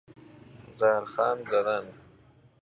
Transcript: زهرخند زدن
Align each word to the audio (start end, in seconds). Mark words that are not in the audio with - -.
زهرخند 0.71 1.47
زدن 1.49 1.85